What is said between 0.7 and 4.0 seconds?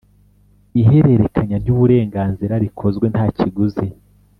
Ihererekanya ry uburenganzira rikozwe nta kiguzi